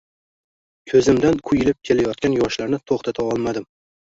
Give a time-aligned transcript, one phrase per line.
[0.93, 3.71] Ko`zimdan quyilib kelayotgan yoshlarni to`xtata olmadim